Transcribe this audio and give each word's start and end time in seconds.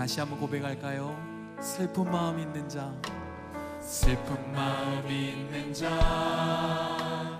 다시 0.00 0.18
한번 0.18 0.40
고백할까요? 0.40 1.14
슬픈 1.60 2.10
마음 2.10 2.38
있는 2.38 2.66
자. 2.66 2.90
슬픈 3.82 4.50
마음 4.50 5.06
있는 5.06 5.74
자. 5.74 7.38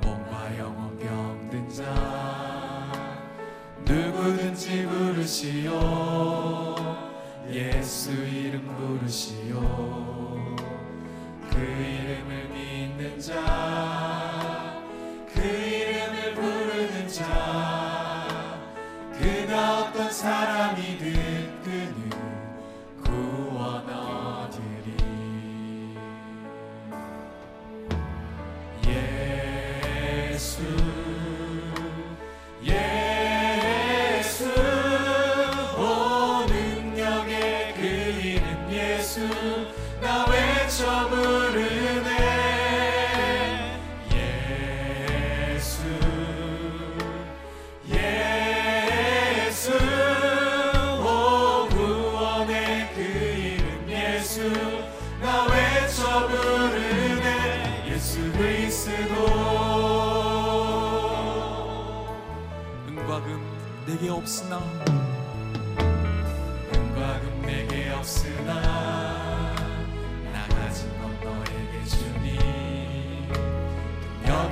몸과 0.00 0.58
영혼 0.58 0.98
병든 0.98 1.68
자. 1.68 3.20
누구든지 3.84 4.86
부르시오. 4.86 6.76
예수 7.50 8.12
이름 8.12 8.64
부르시오. 8.78 9.60
그 11.50 11.58
이름을 11.58 12.48
믿는 12.48 13.20
자. 13.20 14.80
그 15.34 15.42
이름을 15.42 15.88
사람이든 20.18 21.27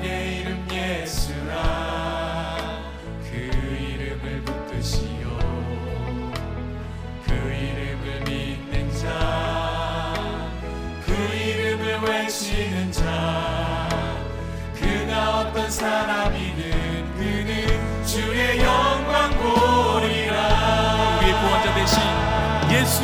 예수라. 0.05 1.59
그 3.31 3.37
이름을 3.37 4.43
붙드시오. 4.45 5.29
그 7.25 7.33
이름을 7.33 8.21
믿는 8.27 8.91
자 8.99 9.07
그 11.05 11.13
이름을 11.13 11.99
외치는 12.01 12.93
자. 12.93 13.89
그가 14.75 15.41
어떤 15.41 15.71
사람이든 15.71 17.15
그는 17.17 18.05
주의 18.07 18.59
영광 18.59 19.31
보리라. 19.31 21.19
우리의 21.19 21.33
구원자 21.33 21.75
되신 21.75 22.01
예수 22.71 23.03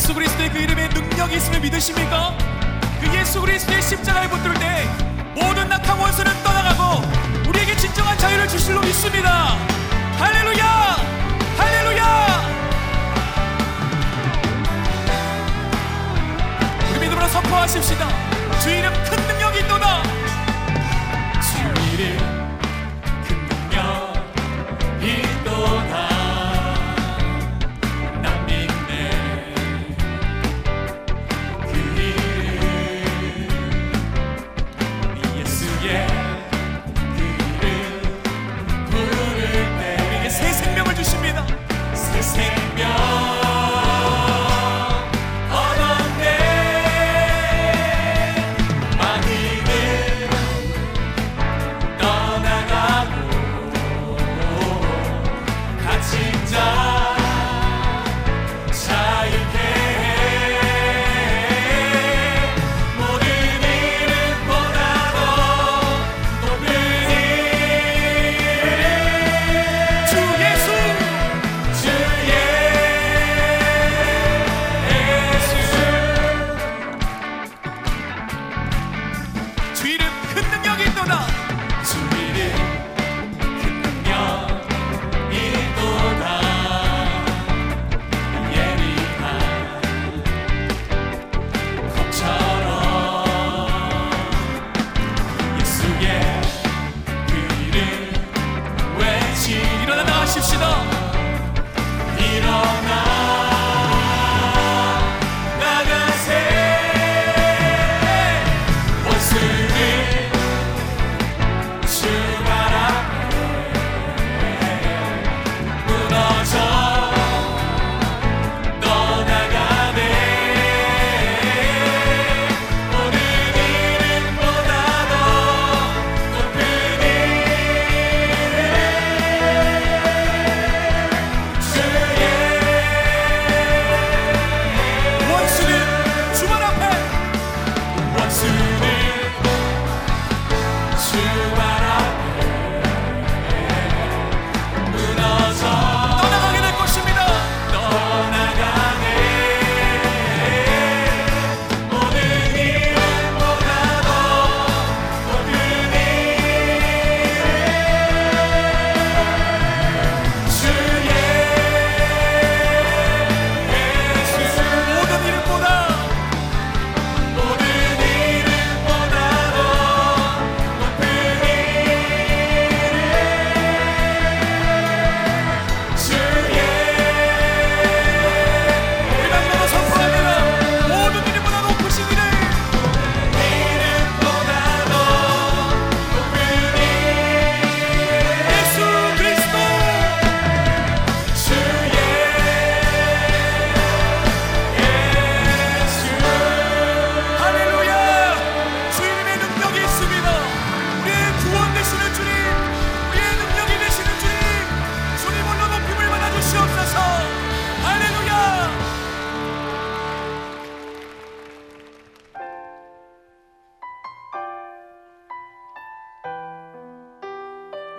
예수 0.00 0.14
그리스도의 0.14 0.48
그 0.50 0.58
이름에 0.58 0.88
능력이 0.88 1.36
있음을 1.36 1.60
믿으십니까? 1.60 2.34
그 3.02 3.14
예수 3.14 3.38
그리스도의 3.38 3.82
십자가를 3.82 4.30
붙들 4.30 4.54
때 4.54 4.88
모든 5.34 5.68
낙한 5.68 5.98
원수는 5.98 6.42
떠나가고 6.42 7.06
우리에게 7.46 7.76
진정한 7.76 8.16
자유를 8.16 8.48
주실로 8.48 8.80
믿습니다. 8.80 9.58
할렐루야! 10.18 10.96
할렐루야! 11.58 12.42
우리 16.92 17.00
믿음으로 17.00 17.28
선포하십시다. 17.28 18.08
주이름 18.62 18.90
큰 19.04 19.26
능력이 19.26 19.58
있도다. 19.60 20.09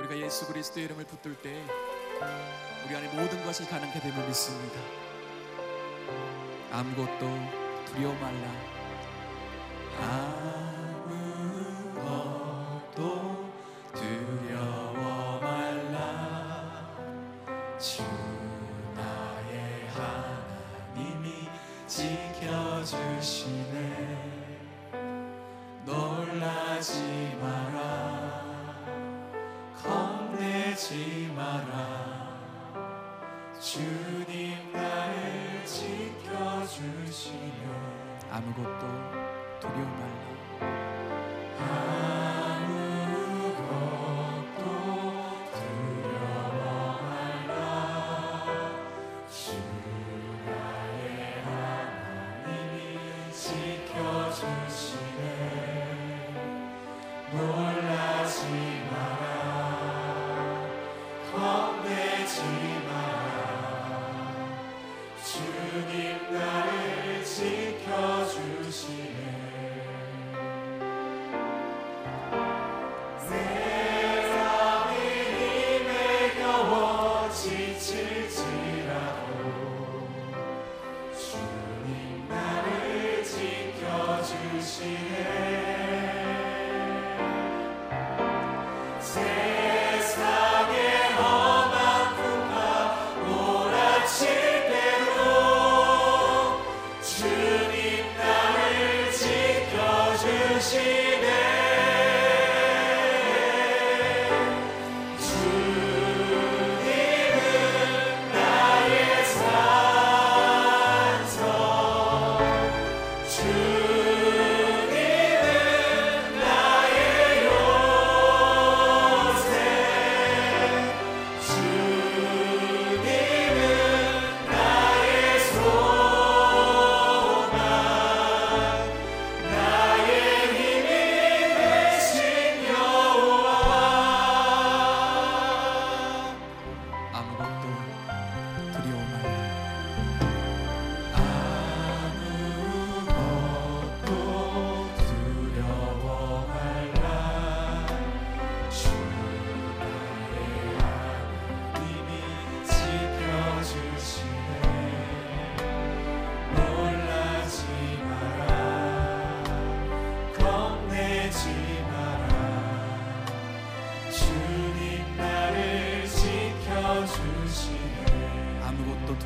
우리가 0.01 0.17
예수 0.17 0.47
그리스도의 0.47 0.85
이름을 0.85 1.05
붙들 1.05 1.35
때 1.35 1.63
우리 2.85 2.95
안에 2.95 3.07
모든 3.13 3.45
것이 3.45 3.67
가능케 3.67 3.99
됨을 3.99 4.27
믿습니다. 4.27 4.79
아무것도 6.71 7.29
두려워 7.85 8.15
말라. 8.15 8.51
아무것도 12.01 13.51
두려워 13.93 15.39
말라. 15.39 16.97
주 17.77 18.01
나의 18.95 19.87
하나님이 19.93 21.47
지켜주시네. 21.85 22.81
놀라지 25.85 27.37
마라. 27.39 28.00
잊지 30.91 31.31
마라. 31.33 32.35
주님 33.61 34.73
나를 34.73 35.65
지켜주시며. 35.65 37.31
아무것도 38.29 38.83
두려워 39.61 39.85
말라. 39.87 40.21
Lord. 57.33 57.70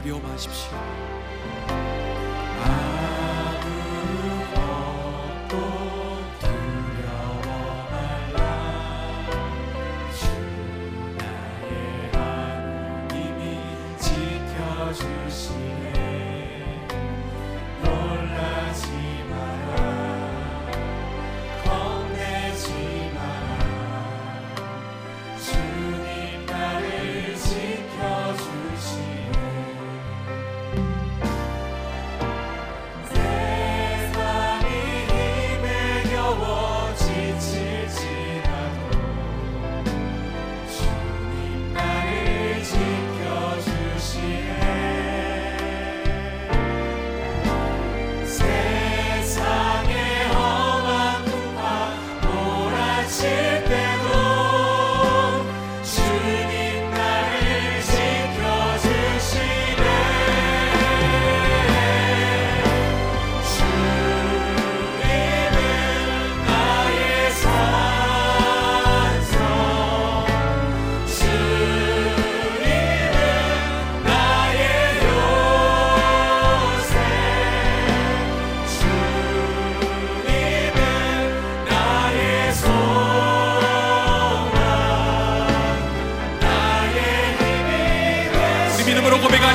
위험하십시오. 0.06 2.05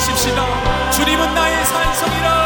하십시다. 0.00 0.90
주님은 0.90 1.34
나의 1.34 1.64
산성이라. 1.66 2.39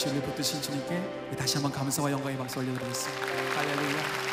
없이 0.00 0.08
우리 0.08 0.20
붙드신 0.22 0.62
주님께 0.62 1.36
다시 1.36 1.56
한번 1.56 1.70
감사와 1.72 2.10
영광의 2.10 2.38
박수 2.38 2.58
올려드리겠습니다. 2.58 3.26
할렐루야. 3.56 4.29